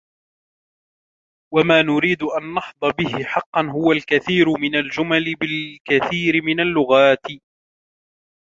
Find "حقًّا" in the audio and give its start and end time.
3.23-3.71